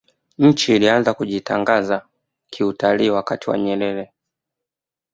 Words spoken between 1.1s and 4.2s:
kujitangaza kiutalii wakati wa nyerere